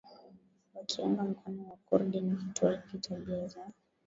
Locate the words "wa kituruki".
2.17-2.97